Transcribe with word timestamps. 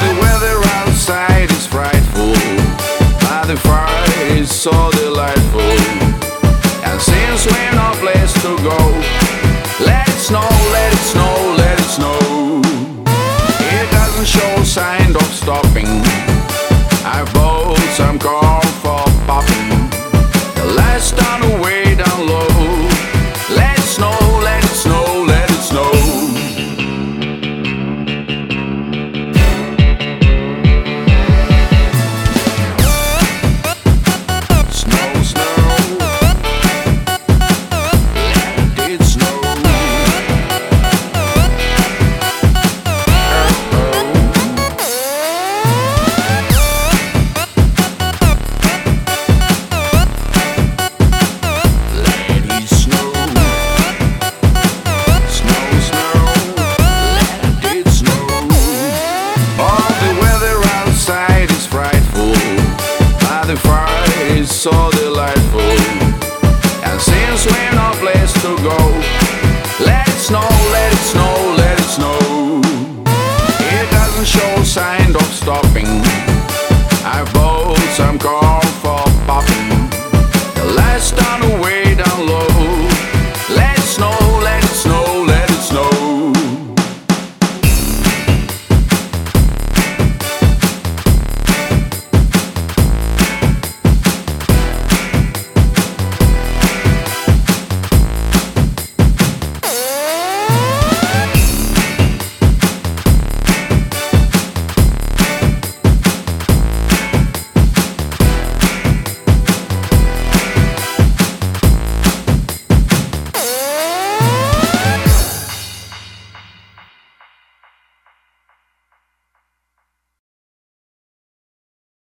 the 0.00 0.12
weather 0.20 0.58
outside 0.78 1.50
is 1.50 1.66
frightful, 1.66 2.32
but 3.20 3.46
the 3.46 3.56
fire 3.56 4.36
is 4.36 4.50
so 4.50 4.90
delightful. 4.92 5.72
And 6.88 7.00
since 7.00 7.46
we're 7.46 7.72
no 7.72 7.90
place 8.02 8.32
to 8.44 8.56
go, 8.62 8.78
let 9.84 10.08
it 10.08 10.20
snow, 10.28 10.48
let 10.72 10.92
it 10.92 11.04
snow, 11.12 11.34
let 11.56 11.78
it 11.78 11.90
snow. 11.96 12.62
It 13.76 13.90
doesn't 13.90 14.26
show 14.26 14.62
signs 14.62 15.16
of 15.16 15.28
stopping. 15.34 15.90
I've 17.04 17.32
bought 17.34 17.78
some 17.96 18.18
coffee. 18.18 18.87
Is 64.38 64.54
so 64.54 64.70
delightful. 64.92 65.60
And 66.86 67.00
since 67.00 67.46
we're 67.46 67.74
no 67.74 67.90
place 67.98 68.32
to 68.44 68.50
go, 68.62 68.78
let 69.84 70.06
it 70.06 70.20
snow, 70.28 70.48
let 70.70 70.92
it 70.92 71.04
snow, 71.12 71.34
let 71.56 71.76
it 71.78 71.90
snow. 71.96 72.60
It 73.74 73.90
doesn't 73.90 74.26
show 74.26 74.62
sign 74.62 75.16
of 75.16 75.28
stopping. 75.34 75.90
I've 77.04 77.32
bought 77.34 77.78
some 77.96 78.18
corn 78.18 78.62